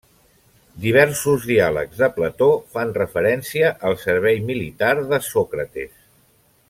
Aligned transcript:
Diversos 0.85 1.43
diàlegs 1.49 1.99
de 1.99 2.09
Plató 2.15 2.47
fan 2.77 2.95
referència 2.97 3.71
al 3.91 3.99
servei 4.07 4.43
militar 4.49 4.93
de 5.13 5.21
Sòcrates. 5.29 5.95